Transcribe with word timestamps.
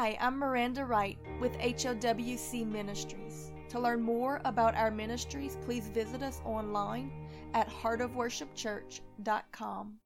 Hi, 0.00 0.16
I'm 0.18 0.38
Miranda 0.38 0.86
Wright 0.86 1.18
with 1.42 1.52
HOWC 1.58 2.66
Ministries. 2.66 3.52
To 3.68 3.78
learn 3.78 4.00
more 4.00 4.40
about 4.46 4.74
our 4.74 4.90
ministries, 4.90 5.58
please 5.62 5.88
visit 5.88 6.22
us 6.22 6.40
online 6.42 7.12
at 7.52 7.68
heartofworshipchurch.com. 7.68 9.98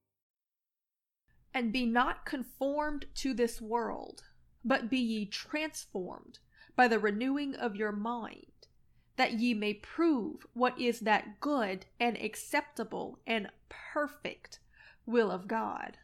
And 1.55 1.73
be 1.73 1.87
not 1.87 2.27
conformed 2.27 3.07
to 3.15 3.35
this 3.35 3.61
world, 3.61 4.25
but 4.65 4.91
be 4.91 4.99
ye 4.99 5.27
transformed 5.27 6.41
by 6.75 6.89
the 6.89 6.99
renewing 6.99 7.55
of 7.55 7.77
your 7.77 7.93
mind, 7.93 8.67
that 9.15 9.35
ye 9.35 9.55
may 9.55 9.75
prove 9.75 10.45
what 10.55 10.77
is 10.77 10.99
that 10.99 11.39
good 11.39 11.87
and 12.01 12.17
acceptable 12.17 13.21
and 13.29 13.49
perfect 13.69 14.59
will 15.07 15.31
of 15.31 15.47
God. 15.47 15.99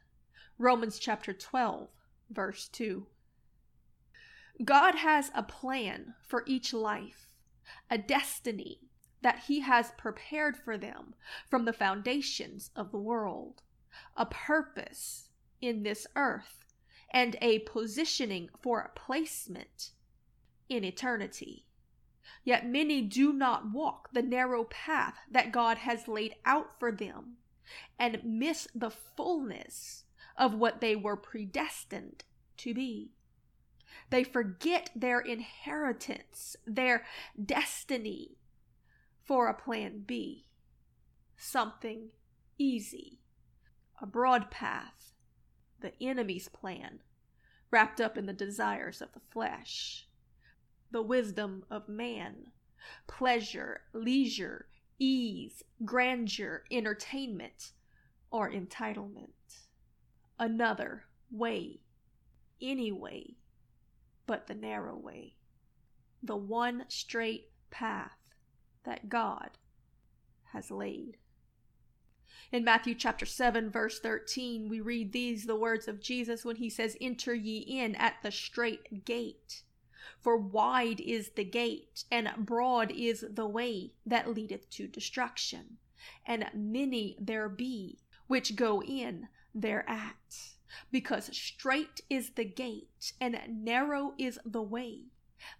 Romans 0.58 0.96
chapter 0.96 1.32
12, 1.32 1.88
verse 2.30 2.68
2. 2.68 3.08
God 4.64 4.96
has 4.96 5.30
a 5.34 5.42
plan 5.42 6.14
for 6.26 6.44
each 6.46 6.74
life, 6.74 7.28
a 7.90 7.96
destiny 7.96 8.80
that 9.22 9.44
He 9.46 9.60
has 9.60 9.92
prepared 9.92 10.56
for 10.56 10.76
them 10.76 11.14
from 11.48 11.64
the 11.64 11.72
foundations 11.72 12.70
of 12.76 12.90
the 12.90 12.98
world, 12.98 13.62
a 14.16 14.26
purpose 14.26 15.28
in 15.60 15.82
this 15.82 16.06
earth, 16.14 16.64
and 17.12 17.36
a 17.40 17.60
positioning 17.60 18.50
for 18.60 18.80
a 18.80 18.98
placement 18.98 19.90
in 20.68 20.84
eternity. 20.84 21.64
Yet 22.44 22.66
many 22.66 23.02
do 23.02 23.32
not 23.32 23.72
walk 23.72 24.10
the 24.12 24.22
narrow 24.22 24.64
path 24.64 25.16
that 25.30 25.52
God 25.52 25.78
has 25.78 26.08
laid 26.08 26.34
out 26.44 26.78
for 26.78 26.92
them 26.92 27.36
and 27.98 28.22
miss 28.24 28.68
the 28.74 28.90
fullness 28.90 30.04
of 30.36 30.54
what 30.54 30.80
they 30.80 30.96
were 30.96 31.16
predestined 31.16 32.24
to 32.58 32.74
be. 32.74 33.10
They 34.10 34.24
forget 34.24 34.90
their 34.94 35.20
inheritance, 35.20 36.56
their 36.66 37.04
destiny 37.42 38.38
for 39.24 39.48
a 39.48 39.54
plan 39.54 40.02
B. 40.06 40.46
Something 41.36 42.10
easy, 42.58 43.20
a 44.00 44.06
broad 44.06 44.50
path, 44.50 45.12
the 45.80 45.92
enemy's 46.02 46.48
plan, 46.48 47.00
wrapped 47.70 48.00
up 48.00 48.18
in 48.18 48.26
the 48.26 48.32
desires 48.32 49.00
of 49.00 49.12
the 49.12 49.20
flesh, 49.30 50.06
the 50.90 51.02
wisdom 51.02 51.64
of 51.70 51.88
man, 51.88 52.52
pleasure, 53.06 53.82
leisure, 53.92 54.66
ease, 54.98 55.62
grandeur, 55.84 56.64
entertainment, 56.70 57.72
or 58.30 58.50
entitlement. 58.50 59.28
Another 60.38 61.04
way, 61.30 61.80
any 62.60 62.92
way 62.92 63.36
but 64.26 64.46
the 64.46 64.54
narrow 64.54 64.96
way, 64.96 65.34
the 66.22 66.36
one 66.36 66.84
straight 66.88 67.50
path 67.70 68.18
that 68.84 69.08
God 69.08 69.50
has 70.52 70.70
laid. 70.70 71.16
In 72.52 72.64
Matthew 72.64 72.94
chapter 72.94 73.26
7, 73.26 73.70
verse 73.70 74.00
13, 74.00 74.68
we 74.68 74.80
read 74.80 75.12
these 75.12 75.46
the 75.46 75.56
words 75.56 75.86
of 75.86 76.00
Jesus 76.00 76.44
when 76.44 76.56
he 76.56 76.68
says, 76.68 76.96
Enter 77.00 77.34
ye 77.34 77.58
in 77.58 77.94
at 77.94 78.14
the 78.22 78.32
straight 78.32 79.04
gate. 79.04 79.62
For 80.18 80.36
wide 80.36 81.00
is 81.00 81.30
the 81.30 81.44
gate, 81.44 82.04
and 82.10 82.30
broad 82.38 82.90
is 82.90 83.24
the 83.30 83.46
way 83.46 83.92
that 84.04 84.28
leadeth 84.28 84.68
to 84.70 84.88
destruction, 84.88 85.78
and 86.26 86.50
many 86.52 87.16
there 87.20 87.48
be 87.48 88.00
which 88.26 88.56
go 88.56 88.82
in 88.82 89.28
thereat. 89.54 90.54
Because 90.90 91.36
strait 91.36 92.00
is 92.08 92.30
the 92.30 92.44
gate, 92.44 93.12
and 93.20 93.38
narrow 93.48 94.14
is 94.18 94.38
the 94.44 94.62
way 94.62 95.06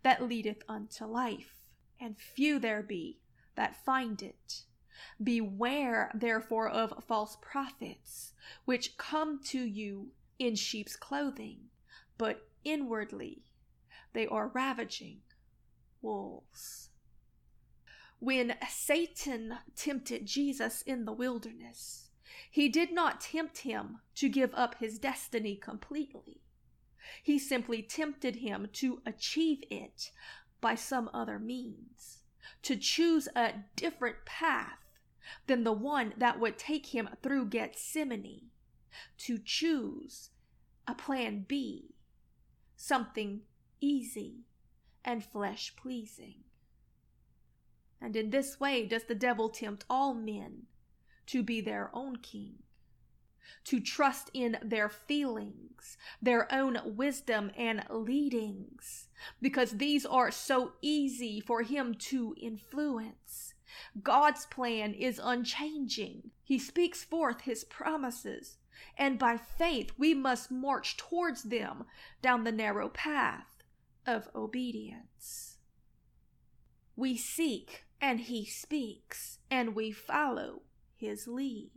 that 0.02 0.22
leadeth 0.22 0.62
unto 0.68 1.04
life, 1.04 1.62
and 1.98 2.18
few 2.18 2.58
there 2.58 2.82
be 2.82 3.20
that 3.56 3.84
find 3.84 4.22
it. 4.22 4.64
Beware 5.22 6.10
therefore 6.14 6.68
of 6.68 7.04
false 7.04 7.36
prophets, 7.40 8.34
which 8.64 8.96
come 8.98 9.40
to 9.44 9.60
you 9.60 10.12
in 10.38 10.54
sheep's 10.54 10.96
clothing, 10.96 11.70
but 12.18 12.48
inwardly 12.64 13.42
they 14.12 14.26
are 14.26 14.48
ravaging 14.48 15.20
wolves. 16.02 16.90
When 18.18 18.56
Satan 18.68 19.58
tempted 19.76 20.26
Jesus 20.26 20.82
in 20.82 21.06
the 21.06 21.12
wilderness, 21.12 22.09
he 22.50 22.68
did 22.68 22.92
not 22.92 23.20
tempt 23.20 23.58
him 23.58 24.00
to 24.16 24.28
give 24.28 24.54
up 24.54 24.76
his 24.76 24.98
destiny 24.98 25.56
completely. 25.56 26.40
He 27.22 27.38
simply 27.38 27.82
tempted 27.82 28.36
him 28.36 28.68
to 28.74 29.02
achieve 29.06 29.64
it 29.70 30.10
by 30.60 30.74
some 30.74 31.10
other 31.12 31.38
means, 31.38 32.22
to 32.62 32.76
choose 32.76 33.28
a 33.34 33.54
different 33.76 34.24
path 34.24 34.78
than 35.46 35.64
the 35.64 35.72
one 35.72 36.12
that 36.16 36.38
would 36.38 36.58
take 36.58 36.86
him 36.86 37.08
through 37.22 37.46
Gethsemane, 37.46 38.50
to 39.18 39.38
choose 39.38 40.30
a 40.86 40.94
plan 40.94 41.44
B, 41.46 41.94
something 42.76 43.42
easy 43.80 44.44
and 45.04 45.24
flesh 45.24 45.74
pleasing. 45.76 46.44
And 48.00 48.16
in 48.16 48.30
this 48.30 48.58
way 48.58 48.86
does 48.86 49.04
the 49.04 49.14
devil 49.14 49.48
tempt 49.48 49.84
all 49.88 50.14
men 50.14 50.66
to 51.30 51.42
be 51.44 51.60
their 51.60 51.90
own 51.94 52.16
king, 52.16 52.54
to 53.62 53.78
trust 53.78 54.30
in 54.34 54.58
their 54.62 54.88
feelings, 54.88 55.96
their 56.20 56.52
own 56.52 56.76
wisdom 56.84 57.52
and 57.56 57.84
leadings, 57.88 59.06
because 59.40 59.72
these 59.72 60.04
are 60.04 60.32
so 60.32 60.72
easy 60.82 61.40
for 61.40 61.62
him 61.62 61.94
to 61.94 62.34
influence. 62.40 63.54
God's 64.02 64.46
plan 64.46 64.92
is 64.92 65.20
unchanging. 65.22 66.32
He 66.42 66.58
speaks 66.58 67.04
forth 67.04 67.42
his 67.42 67.62
promises, 67.62 68.58
and 68.98 69.16
by 69.16 69.36
faith 69.36 69.92
we 69.96 70.14
must 70.14 70.50
march 70.50 70.96
towards 70.96 71.44
them 71.44 71.84
down 72.22 72.42
the 72.42 72.50
narrow 72.50 72.88
path 72.88 73.62
of 74.04 74.28
obedience. 74.34 75.58
We 76.96 77.16
seek, 77.16 77.84
and 78.00 78.18
he 78.18 78.44
speaks, 78.44 79.38
and 79.48 79.76
we 79.76 79.92
follow 79.92 80.62
his 81.00 81.26
lead. 81.26 81.70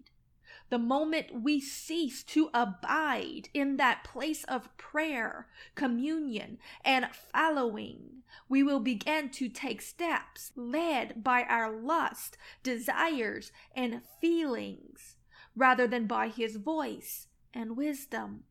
The 0.69 0.79
moment 0.79 1.43
we 1.43 1.59
cease 1.59 2.23
to 2.25 2.49
abide 2.53 3.49
in 3.53 3.77
that 3.77 4.03
place 4.03 4.43
of 4.45 4.75
prayer, 4.77 5.47
communion, 5.75 6.57
and 6.83 7.07
following, 7.13 8.23
we 8.49 8.63
will 8.63 8.79
begin 8.79 9.29
to 9.31 9.49
take 9.49 9.81
steps 9.81 10.51
led 10.55 11.23
by 11.23 11.43
our 11.43 11.71
lust, 11.71 12.37
desires, 12.63 13.51
and 13.75 14.01
feelings 14.19 15.15
rather 15.55 15.87
than 15.87 16.07
by 16.07 16.27
his 16.29 16.55
voice 16.55 17.27
and 17.53 17.77
wisdom, 17.77 18.43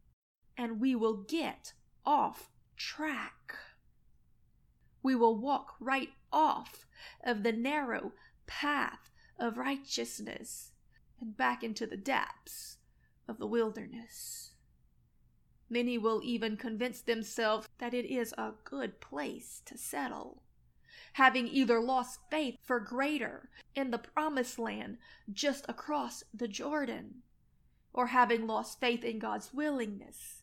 and 0.57 0.81
we 0.81 0.95
will 0.95 1.25
get 1.25 1.73
off 2.07 2.51
track. 2.77 3.57
We 5.03 5.15
will 5.15 5.37
walk 5.37 5.75
right 5.81 6.11
off 6.33 6.87
of 7.25 7.43
the 7.43 7.53
narrow 7.53 8.13
path 8.47 9.11
of 9.39 9.57
righteousness 9.59 10.73
and 11.21 11.37
back 11.37 11.63
into 11.63 11.87
the 11.87 11.97
depths 11.97 12.77
of 13.29 13.39
the 13.39 13.47
wilderness. 13.47 14.53
Many 15.71 15.97
will 15.97 16.21
even 16.23 16.57
convince 16.57 17.01
themselves 17.01 17.69
that 17.79 17.95
it 17.95 18.05
is 18.05 18.35
a 18.37 18.53
good 18.65 19.01
place 19.01 19.63
to 19.65 19.79
settle, 19.79 20.43
having 21.15 21.49
either 21.49 21.81
lost 21.81 22.21
faith 22.31 22.57
for 22.63 22.79
greater 22.79 23.49
in 23.75 23.91
the 23.91 23.99
promised 23.99 24.59
land 24.59 24.99
just 25.33 25.65
across 25.69 26.25
the 26.35 26.49
Jordan, 26.49 27.23
or 27.95 28.09
having 28.09 28.47
lost 28.47 28.81
faith 28.81 29.03
in 29.05 29.19
God's 29.19 29.55
willingness 29.55 30.43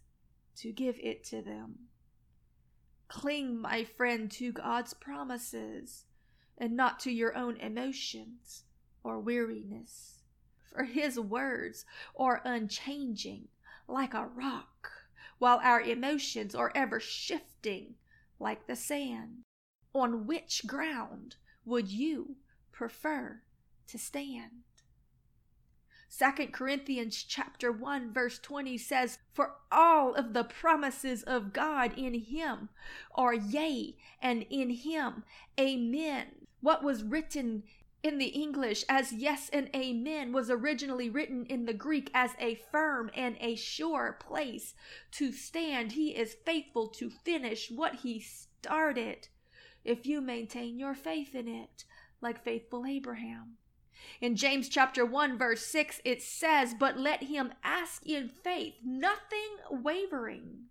to 0.56 0.72
give 0.72 1.00
it 1.02 1.24
to 1.26 1.42
them. 1.42 1.76
Cling, 3.08 3.59
my 3.59 3.84
friend, 3.84 4.32
to 4.32 4.52
God's 4.52 4.94
promises 4.94 6.06
and 6.58 6.76
not 6.76 7.00
to 7.02 7.12
your 7.12 7.35
own 7.35 7.58
emotions 7.58 8.64
or 9.03 9.19
weariness. 9.19 10.19
For 10.63 10.84
his 10.84 11.19
words 11.19 11.85
are 12.17 12.41
unchanging 12.46 13.47
like 13.87 14.13
a 14.13 14.28
rock, 14.28 14.91
while 15.40 15.59
our 15.63 15.81
emotions 15.81 16.53
are 16.53 16.72
ever 16.75 16.99
shifting 16.99 17.96
like 18.40 18.67
the 18.67 18.75
sand. 18.75 19.43
On 19.93 20.28
which 20.28 20.67
ground 20.67 21.37
would 21.66 21.90
you 21.90 22.35
prefer 22.72 23.41
to 23.87 23.97
stand? 23.97 24.63
2 26.17 26.47
Corinthians 26.47 27.23
chapter 27.23 27.72
1 27.72 28.11
verse 28.11 28.40
20 28.40 28.78
says, 28.78 29.19
For 29.34 29.55
all 29.72 30.13
of 30.16 30.34
the 30.34 30.43
promises 30.43 31.23
of 31.23 31.53
God 31.53 31.97
in 31.97 32.13
him 32.13 32.69
are 33.13 33.34
yea, 33.34 33.96
and 34.22 34.46
in 34.49 34.72
him 34.72 35.23
amen. 35.59 36.47
What 36.61 36.84
was 36.84 37.03
written 37.03 37.63
in 38.01 38.17
the 38.17 38.28
English 38.28 38.85
as 38.87 39.11
yes 39.11 39.49
and 39.51 39.69
amen 39.75 40.31
was 40.31 40.49
originally 40.49 41.09
written 41.09 41.46
in 41.46 41.66
the 41.66 41.73
Greek 41.73 42.09
as 42.13 42.31
a 42.40 42.55
firm 42.72 43.11
and 43.13 43.35
a 43.40 43.55
sure 43.55 44.17
place 44.19 44.73
to 45.11 45.31
stand. 45.31 45.91
He 45.91 46.16
is 46.16 46.37
faithful 46.46 46.87
to 46.90 47.09
finish 47.09 47.69
what 47.69 47.96
he 47.96 48.19
started 48.19 49.28
if 49.84 50.05
you 50.05 50.22
maintain 50.22 50.79
your 50.79 50.93
faith 50.93 51.35
in 51.35 51.47
it, 51.47 51.85
like 52.22 52.43
faithful 52.43 52.85
Abraham. 52.85 53.57
In 54.22 54.35
James 54.35 54.69
chapter 54.69 55.05
1 55.05 55.37
verse 55.37 55.66
6 55.66 55.99
it 56.05 56.22
says, 56.22 56.73
"But 56.73 56.97
let 56.97 57.23
him 57.23 57.53
ask 57.63 58.05
in 58.05 58.29
faith, 58.29 58.75
nothing 58.81 59.57
wavering. 59.69 60.69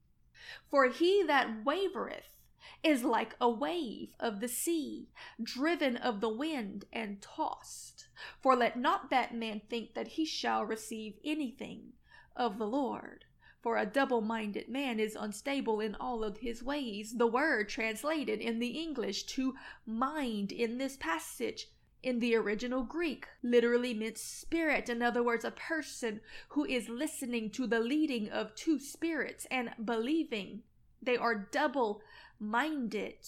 For 0.71 0.89
he 0.89 1.23
that 1.25 1.65
wavereth 1.65 2.38
is 2.83 3.05
like 3.05 3.35
a 3.41 3.49
wave 3.49 4.15
of 4.21 4.41
the 4.41 4.49
sea, 4.49 5.09
driven 5.43 5.97
of 5.97 6.21
the 6.21 6.29
wind 6.29 6.85
and 6.93 7.23
tossed. 7.23 8.09
For 8.41 8.57
let 8.57 8.79
not 8.79 9.11
that 9.11 9.35
man 9.35 9.63
think 9.69 9.95
that 9.95 10.09
he 10.09 10.25
shall 10.25 10.65
receive 10.65 11.19
anything 11.25 11.93
of 12.37 12.59
the 12.59 12.67
Lord. 12.67 13.25
For 13.61 13.77
a 13.77 13.87
double 13.87 14.21
minded 14.21 14.69
man 14.69 15.01
is 15.01 15.17
unstable 15.17 15.81
in 15.81 15.97
all 15.97 16.23
of 16.23 16.39
his 16.39 16.63
ways. 16.63 17.17
The 17.17 17.27
word 17.27 17.69
translated 17.69 18.41
in 18.41 18.61
the 18.61 18.81
English 18.81 19.25
to 19.25 19.55
mind 19.85 20.53
in 20.53 20.79
this 20.79 20.97
passage 20.97 21.67
in 22.03 22.21
the 22.21 22.37
original 22.37 22.85
Greek 22.85 23.27
literally 23.43 23.93
meant 23.93 24.19
spirit. 24.19 24.89
In 24.89 25.03
other 25.03 25.23
words, 25.23 25.45
a 25.45 25.51
person 25.51 26.21
who 26.51 26.65
is 26.65 26.89
listening 26.89 27.51
to 27.51 27.67
the 27.67 27.81
leading 27.81 28.31
of 28.31 28.55
two 28.55 28.79
spirits 28.79 29.47
and 29.51 29.71
believing. 29.85 30.63
They 31.03 31.17
are 31.17 31.49
double 31.51 32.01
minded. 32.41 33.27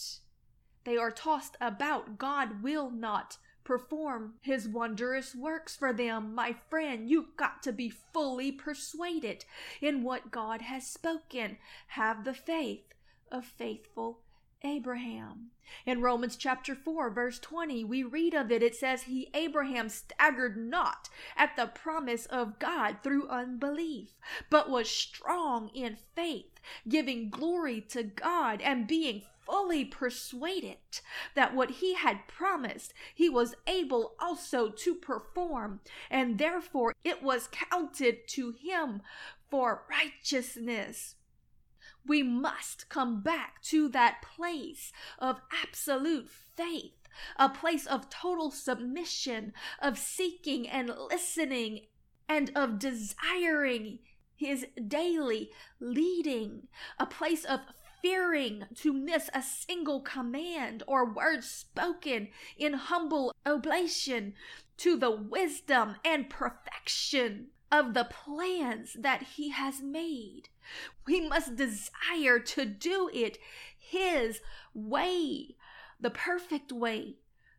They 0.84 0.96
are 0.96 1.10
tossed 1.10 1.56
about. 1.60 2.18
God 2.18 2.62
will 2.62 2.90
not 2.90 3.38
perform 3.64 4.34
his 4.40 4.66
wondrous 4.66 5.34
works 5.34 5.76
for 5.76 5.92
them. 5.92 6.34
My 6.34 6.54
friend, 6.68 7.08
you've 7.08 7.36
got 7.36 7.62
to 7.64 7.72
be 7.72 7.90
fully 7.90 8.50
persuaded 8.50 9.44
in 9.80 10.02
what 10.02 10.30
God 10.30 10.62
has 10.62 10.86
spoken. 10.86 11.58
Have 11.88 12.24
the 12.24 12.34
faith 12.34 12.94
of 13.30 13.44
faithful 13.44 14.20
Abraham. 14.62 15.50
In 15.86 16.02
Romans 16.02 16.36
chapter 16.36 16.74
4, 16.74 17.10
verse 17.10 17.38
20, 17.38 17.84
we 17.84 18.02
read 18.02 18.34
of 18.34 18.50
it. 18.50 18.62
It 18.62 18.74
says, 18.74 19.02
He, 19.02 19.30
Abraham, 19.34 19.88
staggered 19.88 20.56
not 20.56 21.08
at 21.36 21.56
the 21.56 21.66
promise 21.66 22.26
of 22.26 22.58
God 22.58 22.98
through 23.02 23.28
unbelief, 23.28 24.10
but 24.50 24.68
was 24.68 24.90
strong 24.90 25.68
in 25.70 25.96
faith, 26.14 26.60
giving 26.88 27.30
glory 27.30 27.80
to 27.90 28.02
God 28.02 28.60
and 28.60 28.86
being 28.86 29.22
fully 29.46 29.84
persuaded 29.84 30.76
that 31.34 31.54
what 31.54 31.70
he 31.70 31.94
had 31.94 32.28
promised 32.28 32.92
he 33.14 33.28
was 33.28 33.54
able 33.66 34.14
also 34.20 34.68
to 34.68 34.94
perform, 34.94 35.80
and 36.10 36.38
therefore 36.38 36.94
it 37.04 37.22
was 37.22 37.48
counted 37.50 38.28
to 38.28 38.52
him 38.52 39.02
for 39.50 39.84
righteousness. 39.90 41.16
We 42.06 42.22
must 42.22 42.88
come 42.88 43.20
back 43.20 43.62
to 43.64 43.88
that 43.90 44.22
place 44.22 44.92
of 45.18 45.40
absolute 45.52 46.28
faith, 46.56 47.08
a 47.36 47.48
place 47.48 47.86
of 47.86 48.10
total 48.10 48.50
submission, 48.50 49.52
of 49.80 49.98
seeking 49.98 50.68
and 50.68 50.92
listening, 51.10 51.86
and 52.28 52.50
of 52.54 52.78
desiring 52.78 53.98
his 54.36 54.66
daily 54.88 55.50
leading, 55.78 56.68
a 56.98 57.06
place 57.06 57.44
of 57.44 57.60
fearing 58.00 58.64
to 58.76 58.92
miss 58.92 59.28
a 59.34 59.42
single 59.42 60.00
command 60.00 60.82
or 60.86 61.12
word 61.12 61.44
spoken 61.44 62.28
in 62.56 62.72
humble 62.72 63.34
oblation 63.44 64.34
to 64.78 64.96
the 64.96 65.10
wisdom 65.10 65.96
and 66.04 66.30
perfection 66.30 67.48
of 67.72 67.94
the 67.94 68.04
plans 68.04 68.94
that 68.98 69.22
he 69.22 69.50
has 69.50 69.80
made. 69.80 70.48
We 71.06 71.20
must 71.20 71.56
desire 71.56 72.38
to 72.38 72.64
do 72.64 73.10
it 73.12 73.38
his 73.78 74.40
way, 74.74 75.56
the 75.98 76.10
perfect 76.10 76.72
way, 76.72 77.16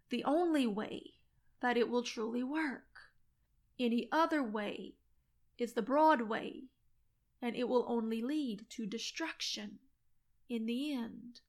the 0.09 0.23
only 0.23 0.67
way 0.67 1.13
that 1.61 1.77
it 1.77 1.89
will 1.89 2.03
truly 2.03 2.43
work. 2.43 3.11
Any 3.79 4.09
other 4.11 4.43
way 4.43 4.95
is 5.57 5.73
the 5.73 5.81
broad 5.81 6.23
way, 6.23 6.63
and 7.41 7.55
it 7.55 7.67
will 7.67 7.85
only 7.87 8.21
lead 8.21 8.65
to 8.71 8.85
destruction 8.85 9.79
in 10.49 10.65
the 10.65 10.93
end. 10.93 11.41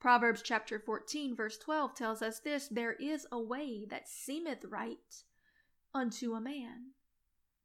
Proverbs 0.00 0.42
chapter 0.42 0.78
14, 0.78 1.34
verse 1.34 1.56
12 1.58 1.94
tells 1.94 2.22
us 2.22 2.40
this 2.40 2.68
There 2.68 2.92
is 2.92 3.26
a 3.32 3.40
way 3.40 3.86
that 3.88 4.08
seemeth 4.08 4.64
right 4.64 5.22
unto 5.94 6.34
a 6.34 6.40
man, 6.40 6.92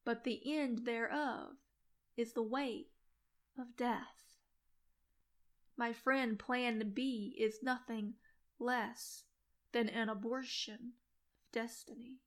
but 0.06 0.24
the 0.24 0.42
end 0.46 0.86
thereof 0.86 1.56
is 2.18 2.34
the 2.34 2.44
way 2.44 2.88
of 3.58 3.76
death. 3.78 4.38
My 5.78 5.94
friend, 5.94 6.38
plan 6.38 6.92
B 6.94 7.36
is 7.40 7.64
nothing 7.64 8.16
less 8.60 9.24
than 9.72 9.88
an 9.88 10.10
abortion 10.10 10.74
of 10.74 11.52
destiny. 11.52 12.20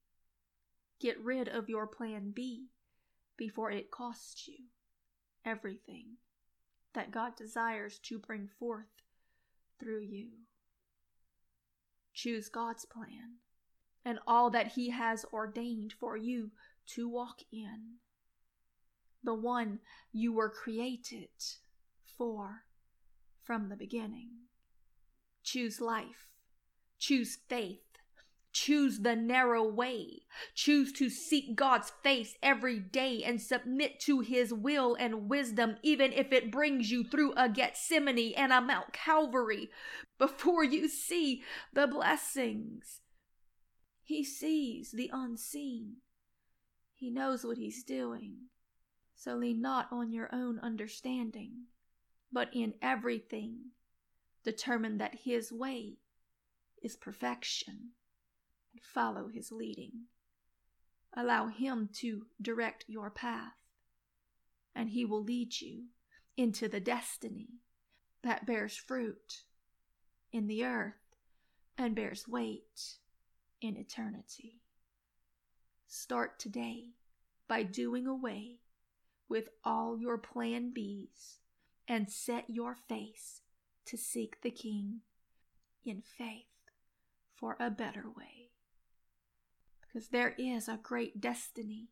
Get 1.01 1.21
rid 1.21 1.49
of 1.49 1.69
your 1.69 1.87
plan 1.87 2.33
B 2.35 2.69
before 3.37 3.71
it 3.71 3.91
costs 3.91 4.49
you 4.49 4.67
everything 5.45 6.17
that 6.95 7.11
God 7.11 7.37
desires 7.37 7.99
to 8.05 8.19
bring 8.19 8.49
forth 8.59 9.03
through 9.79 10.03
you. 10.03 10.29
Choose 12.15 12.49
God's 12.49 12.85
plan 12.85 13.39
and 14.05 14.19
all 14.27 14.51
that 14.51 14.73
He 14.73 14.91
has 14.91 15.25
ordained 15.33 15.93
for 15.99 16.17
you 16.17 16.51
to 16.89 17.09
walk 17.09 17.41
in. 17.53 17.99
The 19.23 19.35
one 19.35 19.81
you 20.13 20.33
were 20.33 20.51
created 20.51 21.31
for 22.05 22.65
from 23.43 23.69
the 23.69 23.77
beginning. 23.77 24.31
Choose 25.43 25.81
life. 25.81 26.29
Choose 26.99 27.39
faith. 27.49 27.81
Choose 28.53 29.01
the 29.01 29.17
narrow 29.17 29.67
way. 29.67 30.23
Choose 30.55 30.93
to 30.93 31.09
seek 31.09 31.57
God's 31.57 31.91
face 32.03 32.35
every 32.43 32.79
day 32.79 33.23
and 33.25 33.41
submit 33.41 33.99
to 34.01 34.21
his 34.21 34.53
will 34.53 34.95
and 34.95 35.29
wisdom, 35.29 35.77
even 35.83 36.13
if 36.13 36.33
it 36.33 36.53
brings 36.53 36.91
you 36.91 37.03
through 37.03 37.33
a 37.35 37.49
Gethsemane 37.49 38.35
and 38.37 38.53
a 38.53 38.61
Mount 38.61 38.93
Calvary 38.93 39.71
before 40.19 40.65
you 40.65 40.87
see 40.87 41.43
the 41.73 41.87
blessings. 41.87 43.01
He 44.03 44.23
sees 44.23 44.93
the 44.93 45.11
unseen. 45.13 45.97
He 47.03 47.11
knows 47.11 47.45
what 47.45 47.59
he's 47.59 47.83
doing. 47.83 48.37
So 49.17 49.35
lean 49.35 49.61
not 49.61 49.89
on 49.91 50.13
your 50.13 50.33
own 50.33 50.61
understanding, 50.61 51.65
but 52.31 52.49
in 52.53 52.75
everything 52.81 53.73
determine 54.45 54.99
that 54.99 55.17
his 55.25 55.51
way 55.51 55.95
is 56.81 56.95
perfection 56.95 57.91
and 58.73 58.85
follow 58.85 59.27
his 59.27 59.51
leading. 59.51 60.05
Allow 61.13 61.49
him 61.49 61.89
to 61.95 62.27
direct 62.41 62.85
your 62.87 63.11
path, 63.11 63.59
and 64.73 64.91
he 64.91 65.05
will 65.05 65.25
lead 65.25 65.61
you 65.61 65.87
into 66.37 66.69
the 66.69 66.79
destiny 66.79 67.49
that 68.23 68.47
bears 68.47 68.77
fruit 68.77 69.43
in 70.31 70.47
the 70.47 70.65
earth 70.65 71.17
and 71.77 71.97
bears 71.97 72.29
weight 72.29 72.99
in 73.61 73.77
eternity. 73.77 74.61
Start 75.95 76.39
today 76.39 76.95
by 77.47 77.65
doing 77.65 78.07
away 78.07 78.61
with 79.29 79.51
all 79.63 79.99
your 79.99 80.17
plan 80.17 80.73
Bs 80.75 81.37
and 81.87 82.11
set 82.11 82.49
your 82.49 82.75
face 82.75 83.43
to 83.85 83.99
seek 83.99 84.41
the 84.41 84.51
King 84.51 85.01
in 85.85 86.01
faith 86.01 86.47
for 87.35 87.59
a 87.61 87.69
better 87.69 88.07
way. 88.09 88.53
Because 89.83 90.09
there 90.09 90.35
is 90.39 90.67
a 90.67 90.81
great 90.83 91.21
destiny 91.21 91.89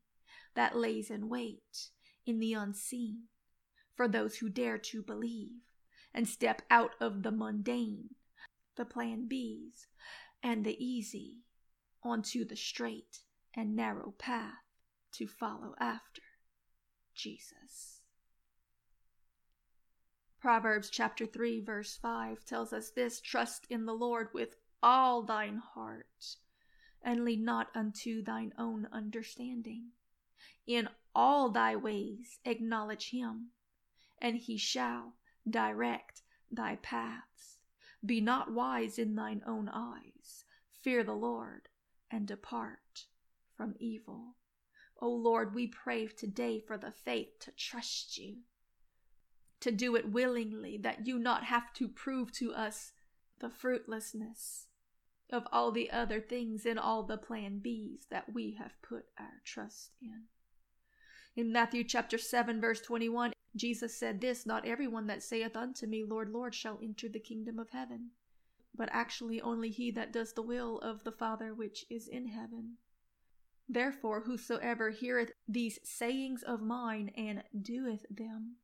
that 0.55 0.75
lays 0.75 1.11
in 1.11 1.29
wait 1.29 1.91
in 2.25 2.41
the 2.41 2.55
unseen 2.55 3.25
for 3.95 4.09
those 4.09 4.37
who 4.39 4.49
dare 4.49 4.79
to 4.79 5.03
believe 5.03 5.61
and 6.15 6.27
step 6.27 6.63
out 6.71 6.93
of 7.03 7.23
the 7.23 7.31
mundane, 7.31 8.15
the 8.77 8.87
plan 8.87 9.29
Bs, 9.31 9.89
and 10.43 10.65
the 10.65 10.83
easy 10.83 11.43
onto 12.03 12.47
the 12.47 12.57
straight 12.57 13.19
and 13.55 13.75
narrow 13.75 14.15
path 14.19 14.65
to 15.13 15.27
follow 15.27 15.75
after 15.79 16.23
Jesus. 17.15 18.01
Proverbs 20.41 20.89
chapter 20.89 21.27
3 21.27 21.61
verse 21.61 21.99
5 22.01 22.45
tells 22.45 22.73
us 22.73 22.91
this, 22.91 23.21
trust 23.21 23.67
in 23.69 23.85
the 23.85 23.93
Lord 23.93 24.29
with 24.33 24.57
all 24.83 25.23
thine 25.23 25.61
heart 25.75 26.37
and 27.03 27.25
lean 27.25 27.45
not 27.45 27.69
unto 27.75 28.23
thine 28.23 28.53
own 28.59 28.89
understanding. 28.93 29.91
In 30.67 30.89
all 31.15 31.51
thy 31.51 31.77
ways 31.77 32.39
acknowledge 32.45 33.11
him, 33.11 33.49
and 34.21 34.37
he 34.37 34.57
shall 34.57 35.15
direct 35.49 36.23
thy 36.51 36.77
paths. 36.77 37.59
Be 38.05 38.21
not 38.21 38.53
wise 38.53 38.99
in 38.99 39.15
thine 39.15 39.43
own 39.47 39.69
eyes. 39.69 40.45
Fear 40.83 41.05
the 41.05 41.15
Lord, 41.15 41.69
and 42.11 42.27
depart 42.27 43.07
from 43.61 43.75
evil. 43.79 44.37
O 45.03 45.07
oh 45.07 45.11
Lord, 45.11 45.55
we 45.55 45.67
pray 45.67 46.07
today 46.07 46.61
for 46.67 46.79
the 46.79 46.91
faith 46.91 47.39
to 47.41 47.51
trust 47.51 48.17
you, 48.17 48.39
to 49.61 49.71
do 49.71 49.97
it 49.97 50.11
willingly, 50.11 50.79
that 50.79 51.07
you 51.07 51.19
not 51.19 51.45
have 51.45 51.71
to 51.75 51.87
prove 51.87 52.33
to 52.33 52.55
us 52.55 52.93
the 53.39 53.51
fruitlessness 53.51 54.69
of 55.31 55.47
all 55.53 55.73
the 55.73 55.91
other 55.91 56.23
things 56.23 56.65
and 56.65 56.79
all 56.79 57.03
the 57.03 57.19
plan 57.19 57.61
Bs 57.63 58.09
that 58.09 58.33
we 58.33 58.57
have 58.59 58.81
put 58.81 59.05
our 59.19 59.43
trust 59.45 59.91
in. 60.01 60.23
In 61.37 61.53
Matthew 61.53 61.85
chapter 61.85 62.17
7, 62.17 62.63
verse 62.63 62.81
21, 62.81 63.35
Jesus 63.55 63.95
said 63.95 64.23
this 64.23 64.47
Not 64.47 64.67
everyone 64.67 65.07
that 65.09 65.23
saith 65.23 65.55
unto 65.55 65.87
me, 65.87 66.03
Lord, 66.03 66.31
Lord, 66.31 66.55
shall 66.55 66.79
enter 66.83 67.11
the 67.11 67.21
kingdom 67.21 67.59
of 67.59 67.69
heaven, 67.69 68.13
but 68.75 68.89
actually 68.91 69.39
only 69.43 69.69
he 69.69 69.91
that 69.91 70.15
does 70.15 70.33
the 70.33 70.41
will 70.41 70.79
of 70.79 71.05
the 71.05 71.13
Father 71.13 71.53
which 71.53 71.85
is 71.91 72.09
in 72.09 72.29
heaven. 72.29 72.79
Therefore, 73.73 74.23
whosoever 74.23 74.91
heareth 74.91 75.31
these 75.47 75.79
sayings 75.85 76.43
of 76.43 76.61
mine 76.61 77.13
and 77.17 77.45
doeth 77.57 78.05
them, 78.11 78.57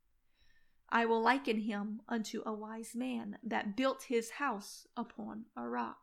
I 0.88 1.06
will 1.06 1.22
liken 1.22 1.60
him 1.60 2.02
unto 2.08 2.42
a 2.44 2.52
wise 2.52 2.96
man 2.96 3.38
that 3.44 3.76
built 3.76 4.04
his 4.08 4.30
house 4.30 4.88
upon 4.96 5.44
a 5.56 5.68
rock. 5.68 5.98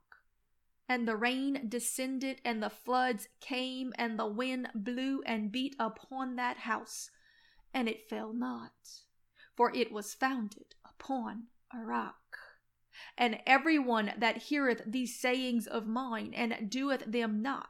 And 0.87 1.05
the 1.05 1.17
rain 1.17 1.65
descended, 1.67 2.39
and 2.45 2.63
the 2.63 2.69
floods 2.69 3.27
came, 3.41 3.91
and 3.97 4.17
the 4.17 4.25
wind 4.25 4.69
blew 4.73 5.21
and 5.25 5.51
beat 5.51 5.75
upon 5.77 6.37
that 6.37 6.59
house, 6.59 7.09
and 7.73 7.89
it 7.89 8.07
fell 8.09 8.31
not, 8.31 8.71
for 9.53 9.69
it 9.75 9.91
was 9.91 10.13
founded 10.13 10.75
upon 10.85 11.47
a 11.73 11.79
rock. 11.79 12.37
And 13.17 13.41
every 13.45 13.79
one 13.79 14.13
that 14.17 14.43
heareth 14.43 14.83
these 14.87 15.19
sayings 15.19 15.67
of 15.67 15.87
mine, 15.87 16.33
and 16.33 16.69
doeth 16.69 17.03
them 17.05 17.41
not, 17.41 17.67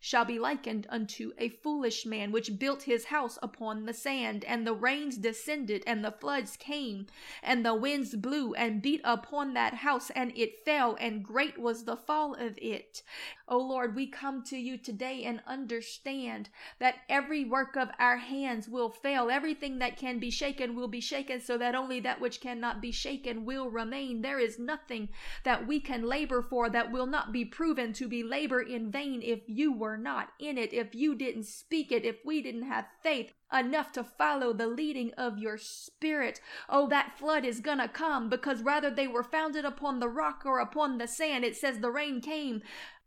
shall 0.00 0.24
be 0.24 0.38
likened 0.38 0.86
unto 0.90 1.32
a 1.38 1.48
foolish 1.48 2.04
man 2.04 2.30
which 2.30 2.58
built 2.58 2.82
his 2.82 3.06
house 3.06 3.38
upon 3.42 3.86
the 3.86 3.94
sand, 3.94 4.44
and 4.44 4.66
the 4.66 4.74
rains 4.74 5.16
descended, 5.16 5.82
and 5.86 6.04
the 6.04 6.12
floods 6.12 6.56
came, 6.56 7.06
and 7.42 7.64
the 7.64 7.74
winds 7.74 8.14
blew 8.14 8.52
and 8.54 8.82
beat 8.82 9.00
upon 9.04 9.54
that 9.54 9.74
house, 9.74 10.10
and 10.10 10.32
it 10.36 10.64
fell, 10.64 10.96
and 11.00 11.24
great 11.24 11.56
was 11.58 11.84
the 11.84 11.96
fall 11.96 12.34
of 12.34 12.58
it. 12.58 13.02
O 13.46 13.58
Lord, 13.58 13.94
we 13.94 14.06
come 14.06 14.42
to 14.44 14.56
you 14.56 14.78
today 14.78 15.24
and 15.24 15.42
understand 15.46 16.48
that 16.78 16.96
every 17.08 17.44
work 17.44 17.76
of 17.76 17.90
our 17.98 18.16
hands 18.16 18.68
will 18.68 18.88
fail. 18.88 19.30
Everything 19.30 19.78
that 19.78 19.98
can 19.98 20.18
be 20.18 20.30
shaken 20.30 20.74
will 20.74 20.88
be 20.88 21.00
shaken, 21.00 21.40
so 21.40 21.58
that 21.58 21.74
only 21.74 22.00
that 22.00 22.20
which 22.20 22.40
cannot 22.40 22.80
be 22.80 22.90
shaken 22.90 23.44
will 23.44 23.68
remain. 23.68 24.22
There 24.22 24.38
is 24.38 24.58
nothing 24.58 25.10
that 25.44 25.66
we 25.66 25.78
can 25.80 26.02
labor 26.02 26.42
for 26.42 26.70
that 26.70 26.90
will 26.90 27.06
not 27.06 27.32
be 27.32 27.44
proven 27.44 27.92
to 27.94 28.08
be 28.08 28.22
labor 28.22 28.60
in 28.60 28.90
vain 28.90 29.20
if 29.22 29.40
you 29.56 29.72
were 29.72 29.96
not 29.96 30.30
in 30.38 30.58
it, 30.58 30.72
if 30.72 30.94
you 30.94 31.14
didn't 31.14 31.44
speak 31.44 31.92
it, 31.92 32.04
if 32.04 32.16
we 32.24 32.42
didn't 32.42 32.62
have 32.64 32.86
faith 33.02 33.32
enough 33.52 33.92
to 33.92 34.04
follow 34.04 34.52
the 34.52 34.66
leading 34.66 35.12
of 35.14 35.38
your 35.38 35.56
spirit. 35.56 36.40
Oh, 36.68 36.88
that 36.88 37.18
flood 37.18 37.44
is 37.44 37.60
gonna 37.60 37.88
come 37.88 38.28
because 38.28 38.62
rather 38.62 38.90
they 38.90 39.06
were 39.06 39.22
founded 39.22 39.64
upon 39.64 40.00
the 40.00 40.08
rock 40.08 40.42
or 40.44 40.58
upon 40.58 40.98
the 40.98 41.06
sand, 41.06 41.44
it 41.44 41.56
says 41.56 41.78
the 41.78 41.90
rain 41.90 42.20
came 42.20 42.62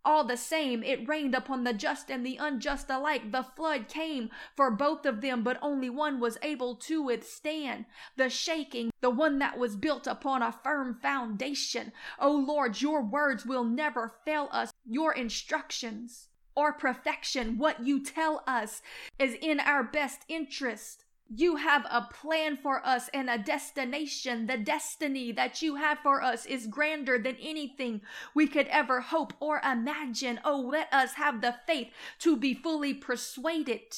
all 0.07 0.23
the 0.23 0.37
same, 0.37 0.83
it 0.83 1.05
rained 1.05 1.35
upon 1.35 1.65
the 1.65 1.73
just 1.73 2.09
and 2.09 2.25
the 2.25 2.37
unjust 2.37 2.89
alike. 2.89 3.33
The 3.33 3.43
flood 3.43 3.89
came 3.89 4.29
for 4.55 4.71
both 4.71 5.05
of 5.05 5.19
them, 5.19 5.43
but 5.43 5.59
only 5.61 5.89
one 5.89 6.21
was 6.21 6.37
able 6.41 6.75
to 6.75 7.01
withstand 7.01 7.85
the 8.15 8.29
shaking, 8.29 8.89
the 9.01 9.09
one 9.09 9.39
that 9.39 9.59
was 9.59 9.75
built 9.75 10.07
upon 10.07 10.41
a 10.41 10.53
firm 10.53 10.97
foundation. 11.01 11.91
O 12.19 12.29
oh 12.29 12.39
Lord, 12.39 12.81
your 12.81 13.01
words 13.01 13.45
will 13.45 13.65
never 13.65 14.13
fail 14.23 14.47
us. 14.53 14.71
Your 14.85 15.11
instructions 15.11 16.29
or 16.57 16.73
perfection, 16.73 17.59
what 17.59 17.85
you 17.85 18.03
tell 18.03 18.43
us 18.47 18.81
is 19.19 19.37
in 19.39 19.59
our 19.59 19.83
best 19.83 20.21
interest. 20.27 21.05
You 21.29 21.57
have 21.57 21.85
a 21.91 22.07
plan 22.11 22.57
for 22.57 22.83
us 22.85 23.09
and 23.13 23.29
a 23.29 23.37
destination. 23.37 24.47
The 24.47 24.57
destiny 24.57 25.31
that 25.33 25.61
you 25.61 25.75
have 25.75 25.99
for 25.99 26.23
us 26.23 26.47
is 26.47 26.65
grander 26.65 27.19
than 27.19 27.35
anything 27.35 28.01
we 28.33 28.47
could 28.47 28.67
ever 28.67 29.01
hope 29.01 29.33
or 29.39 29.61
imagine. 29.63 30.39
Oh, 30.43 30.59
let 30.59 30.91
us 30.91 31.13
have 31.13 31.41
the 31.41 31.55
faith 31.67 31.89
to 32.19 32.35
be 32.35 32.55
fully 32.55 32.95
persuaded 32.95 33.95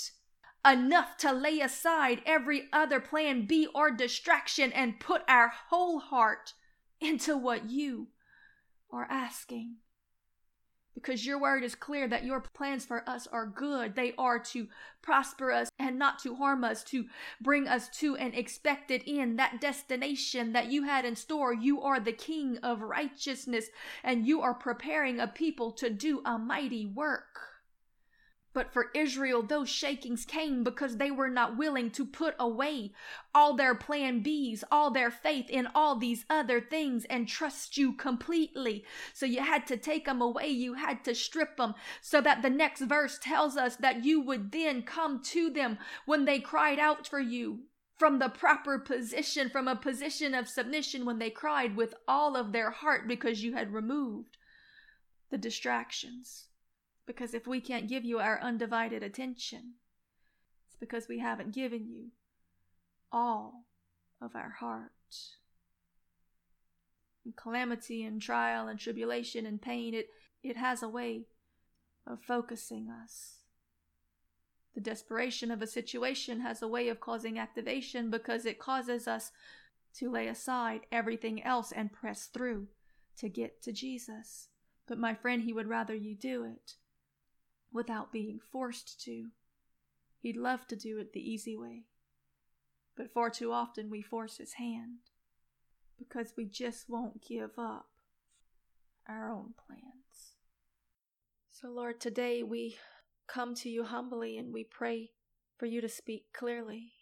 enough 0.65 1.15
to 1.19 1.31
lay 1.31 1.61
aside 1.61 2.21
every 2.25 2.67
other 2.73 2.99
plan 2.99 3.45
B 3.45 3.67
or 3.73 3.89
distraction 3.89 4.73
and 4.73 4.99
put 4.99 5.21
our 5.29 5.53
whole 5.69 5.99
heart 5.99 6.53
into 6.99 7.37
what 7.37 7.69
you 7.69 8.07
are 8.91 9.07
asking 9.09 9.77
because 11.01 11.25
your 11.25 11.39
word 11.39 11.63
is 11.63 11.75
clear 11.75 12.07
that 12.07 12.25
your 12.25 12.41
plans 12.41 12.85
for 12.85 13.07
us 13.09 13.27
are 13.27 13.45
good. 13.45 13.95
They 13.95 14.13
are 14.17 14.39
to 14.39 14.67
prosper 15.01 15.51
us 15.51 15.69
and 15.79 15.97
not 15.97 16.19
to 16.19 16.35
harm 16.35 16.63
us, 16.63 16.83
to 16.85 17.05
bring 17.41 17.67
us 17.67 17.89
to 17.99 18.15
an 18.17 18.33
expected 18.33 19.03
end, 19.07 19.39
that 19.39 19.61
destination 19.61 20.53
that 20.53 20.71
you 20.71 20.83
had 20.83 21.05
in 21.05 21.15
store. 21.15 21.53
You 21.53 21.81
are 21.81 21.99
the 21.99 22.11
King 22.11 22.57
of 22.61 22.81
righteousness, 22.81 23.67
and 24.03 24.27
you 24.27 24.41
are 24.41 24.53
preparing 24.53 25.19
a 25.19 25.27
people 25.27 25.71
to 25.73 25.89
do 25.89 26.21
a 26.25 26.37
mighty 26.37 26.85
work. 26.85 27.48
But 28.59 28.73
for 28.73 28.91
Israel, 28.93 29.41
those 29.41 29.69
shakings 29.69 30.25
came 30.25 30.65
because 30.65 30.97
they 30.97 31.11
were 31.11 31.29
not 31.29 31.55
willing 31.55 31.91
to 31.91 32.05
put 32.05 32.35
away 32.37 32.91
all 33.33 33.53
their 33.55 33.73
plan 33.73 34.21
Bs, 34.21 34.65
all 34.69 34.91
their 34.91 35.09
faith 35.09 35.49
in 35.49 35.69
all 35.73 35.95
these 35.95 36.25
other 36.29 36.59
things 36.59 37.05
and 37.05 37.25
trust 37.25 37.77
you 37.77 37.93
completely. 37.93 38.83
So 39.13 39.25
you 39.25 39.39
had 39.39 39.65
to 39.67 39.77
take 39.77 40.03
them 40.03 40.21
away. 40.21 40.49
You 40.49 40.73
had 40.73 41.05
to 41.05 41.15
strip 41.15 41.55
them 41.55 41.73
so 42.01 42.19
that 42.19 42.41
the 42.41 42.49
next 42.49 42.81
verse 42.81 43.17
tells 43.17 43.55
us 43.55 43.77
that 43.77 44.03
you 44.03 44.19
would 44.19 44.51
then 44.51 44.81
come 44.81 45.23
to 45.27 45.49
them 45.49 45.77
when 46.05 46.25
they 46.25 46.41
cried 46.41 46.79
out 46.79 47.07
for 47.07 47.21
you 47.21 47.59
from 47.95 48.19
the 48.19 48.27
proper 48.27 48.77
position, 48.77 49.49
from 49.49 49.69
a 49.69 49.75
position 49.77 50.33
of 50.33 50.49
submission 50.49 51.05
when 51.05 51.19
they 51.19 51.29
cried 51.29 51.77
with 51.77 51.93
all 52.09 52.35
of 52.35 52.51
their 52.51 52.71
heart 52.71 53.07
because 53.07 53.41
you 53.41 53.53
had 53.53 53.71
removed 53.71 54.35
the 55.29 55.37
distractions. 55.37 56.48
Because 57.09 57.33
if 57.33 57.47
we 57.47 57.59
can't 57.59 57.89
give 57.89 58.05
you 58.05 58.19
our 58.19 58.39
undivided 58.39 59.01
attention, 59.01 59.73
it's 60.67 60.75
because 60.75 61.07
we 61.07 61.17
haven't 61.17 61.55
given 61.55 61.87
you 61.87 62.09
all 63.11 63.65
of 64.21 64.35
our 64.35 64.57
heart. 64.59 64.91
And 67.25 67.35
calamity 67.35 68.03
and 68.03 68.21
trial 68.21 68.67
and 68.67 68.79
tribulation 68.79 69.47
and 69.47 69.59
pain, 69.59 69.95
it, 69.95 70.09
it 70.43 70.55
has 70.55 70.83
a 70.83 70.87
way 70.87 71.23
of 72.05 72.21
focusing 72.21 72.91
us. 72.91 73.37
The 74.75 74.81
desperation 74.81 75.49
of 75.49 75.63
a 75.63 75.67
situation 75.67 76.41
has 76.41 76.61
a 76.61 76.67
way 76.67 76.89
of 76.89 76.99
causing 76.99 77.39
activation 77.39 78.11
because 78.11 78.45
it 78.45 78.59
causes 78.59 79.07
us 79.07 79.31
to 79.95 80.11
lay 80.11 80.27
aside 80.27 80.81
everything 80.91 81.41
else 81.41 81.71
and 81.71 81.91
press 81.91 82.27
through 82.27 82.67
to 83.17 83.29
get 83.29 83.63
to 83.63 83.71
Jesus. 83.71 84.49
But 84.87 84.99
my 84.99 85.15
friend, 85.15 85.41
he 85.41 85.53
would 85.53 85.67
rather 85.67 85.95
you 85.95 86.13
do 86.13 86.43
it 86.43 86.75
without 87.71 88.11
being 88.11 88.39
forced 88.51 89.01
to. 89.05 89.29
He'd 90.21 90.37
love 90.37 90.67
to 90.67 90.75
do 90.75 90.97
it 90.97 91.13
the 91.13 91.19
easy 91.31 91.55
way, 91.55 91.85
but 92.95 93.13
far 93.13 93.29
too 93.29 93.51
often 93.51 93.89
we 93.89 94.01
force 94.01 94.37
his 94.37 94.53
hand 94.53 94.99
because 95.97 96.33
we 96.35 96.45
just 96.45 96.89
won't 96.89 97.25
give 97.25 97.57
up 97.57 97.87
our 99.07 99.31
own 99.31 99.53
plans. 99.65 100.35
So, 101.51 101.69
Lord, 101.69 101.99
today 101.99 102.43
we 102.43 102.77
come 103.27 103.53
to 103.55 103.69
you 103.69 103.83
humbly 103.83 104.37
and 104.37 104.53
we 104.53 104.63
pray 104.63 105.11
for 105.57 105.65
you 105.65 105.81
to 105.81 105.89
speak 105.89 106.25
clearly. 106.33 106.93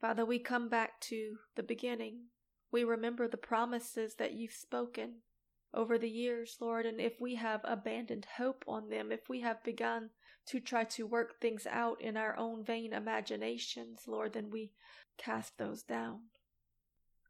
Father, 0.00 0.24
we 0.24 0.38
come 0.38 0.68
back 0.68 1.00
to 1.02 1.38
the 1.56 1.62
beginning. 1.62 2.26
We 2.70 2.84
remember 2.84 3.26
the 3.26 3.36
promises 3.36 4.14
that 4.16 4.34
you've 4.34 4.52
spoken 4.52 5.22
over 5.74 5.98
the 5.98 6.08
years, 6.08 6.56
Lord, 6.60 6.86
and 6.86 7.00
if 7.00 7.20
we 7.20 7.34
have 7.34 7.60
abandoned 7.64 8.26
hope 8.36 8.64
on 8.66 8.88
them, 8.88 9.12
if 9.12 9.28
we 9.28 9.40
have 9.40 9.62
begun 9.62 10.10
to 10.46 10.60
try 10.60 10.84
to 10.84 11.06
work 11.06 11.40
things 11.40 11.66
out 11.66 12.00
in 12.00 12.16
our 12.16 12.36
own 12.38 12.64
vain 12.64 12.92
imaginations, 12.92 14.04
Lord, 14.06 14.32
then 14.32 14.50
we 14.50 14.72
cast 15.18 15.58
those 15.58 15.82
down. 15.82 16.20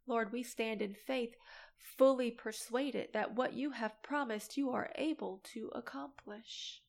Lord, 0.06 0.32
we 0.32 0.42
stand 0.42 0.80
in 0.80 0.94
faith, 0.94 1.34
fully 1.78 2.30
persuaded 2.30 3.08
that 3.12 3.34
what 3.34 3.54
you 3.54 3.72
have 3.72 4.02
promised 4.02 4.56
you 4.56 4.70
are 4.70 4.90
able 4.94 5.40
to 5.52 5.70
accomplish. 5.74 6.80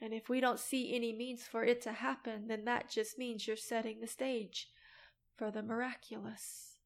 And 0.00 0.14
if 0.14 0.28
we 0.28 0.40
don't 0.40 0.60
see 0.60 0.94
any 0.94 1.12
means 1.12 1.42
for 1.42 1.64
it 1.64 1.82
to 1.82 1.92
happen, 1.92 2.46
then 2.46 2.64
that 2.66 2.88
just 2.88 3.18
means 3.18 3.46
you're 3.46 3.56
setting 3.56 4.00
the 4.00 4.06
stage 4.06 4.68
for 5.36 5.50
the 5.50 5.62
miraculous. 5.62 6.78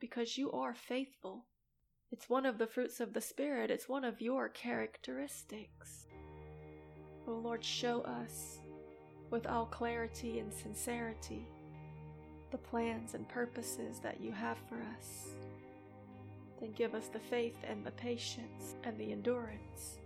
Because 0.00 0.38
you 0.38 0.50
are 0.52 0.74
faithful 0.74 1.44
it's 2.10 2.28
one 2.28 2.46
of 2.46 2.58
the 2.58 2.66
fruits 2.66 3.00
of 3.00 3.12
the 3.12 3.20
Spirit, 3.20 3.70
it's 3.70 3.88
one 3.88 4.04
of 4.04 4.20
your 4.20 4.48
characteristics. 4.48 6.06
Oh 7.26 7.32
Lord, 7.32 7.64
show 7.64 8.00
us 8.02 8.58
with 9.30 9.46
all 9.46 9.66
clarity 9.66 10.38
and 10.38 10.52
sincerity 10.52 11.46
the 12.50 12.58
plans 12.58 13.14
and 13.14 13.28
purposes 13.28 13.98
that 13.98 14.20
you 14.20 14.32
have 14.32 14.56
for 14.68 14.76
us. 14.76 15.28
Then 16.60 16.72
give 16.72 16.94
us 16.94 17.08
the 17.08 17.18
faith 17.18 17.56
and 17.68 17.84
the 17.84 17.90
patience 17.92 18.74
and 18.84 18.98
the 18.98 19.12
endurance 19.12 19.98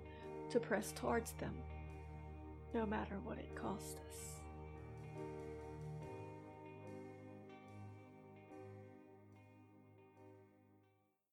to 0.50 0.58
press 0.58 0.92
towards 0.92 1.32
them, 1.32 1.54
no 2.74 2.84
matter 2.84 3.20
what 3.24 3.38
it 3.38 3.54
costs 3.54 3.96
us. 4.08 4.31